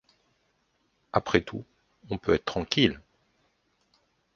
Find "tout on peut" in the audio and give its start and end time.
1.41-2.33